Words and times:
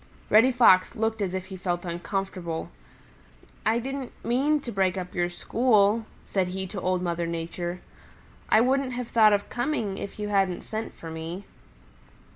Reddy 0.31 0.51
Fox 0.51 0.95
looked 0.95 1.21
as 1.21 1.35
if 1.35 1.45
he 1.45 1.55
felt 1.57 1.85
uncomfortable. 1.85 2.71
"I 3.67 3.77
didn't 3.77 4.11
mean 4.25 4.59
to 4.61 4.71
break 4.71 4.97
up 4.97 5.13
your 5.13 5.29
school," 5.29 6.07
said 6.25 6.47
he 6.47 6.65
to 6.73 6.81
Old 6.81 7.03
Mother 7.03 7.27
Nature. 7.27 7.81
"I 8.49 8.61
wouldn't 8.61 8.93
have 8.93 9.09
thought 9.09 9.31
of 9.31 9.47
coming 9.51 9.99
if 9.99 10.17
you 10.17 10.29
hadn't 10.29 10.63
sent 10.63 10.95
for 10.95 11.11
me." 11.11 11.45